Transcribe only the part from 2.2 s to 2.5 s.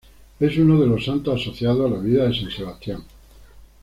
de San